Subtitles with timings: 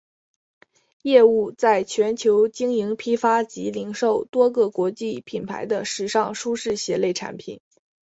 [1.03, 7.61] 业务在全球经营批发及零售多个国际品牌的时尚舒适鞋类产品。